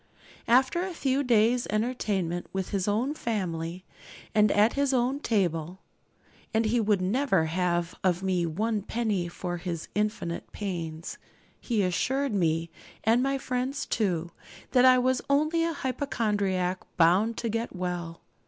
[0.47, 3.85] After a few days' entertainment with his own family,
[4.33, 5.81] and at his own table
[6.55, 11.19] and he would never have of me one penny for his infinite pains
[11.59, 12.71] he assured me,
[13.03, 14.31] and my friends too,
[14.71, 18.21] that I was only a hypochondriac bound to get well.